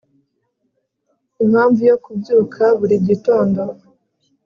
[1.43, 3.61] Impamvu yo kubyuka buri gitondo